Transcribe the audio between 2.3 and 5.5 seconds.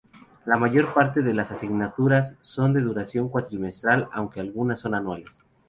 son de duración cuatrimestral, aunque algunas son anuales.